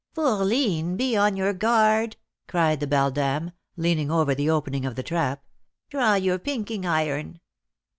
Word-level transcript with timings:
"Fourline, 0.15 0.97
be 0.97 1.15
on 1.15 1.37
your 1.37 1.53
guard," 1.53 2.17
cried 2.47 2.79
the 2.79 2.87
beldam, 2.87 3.51
leaning 3.77 4.09
over 4.09 4.33
the 4.33 4.49
opening 4.49 4.83
of 4.83 4.95
the 4.95 5.03
trap; 5.03 5.43
"draw 5.91 6.15
your 6.15 6.39
'pinking 6.39 6.87
iron.'" 6.87 7.39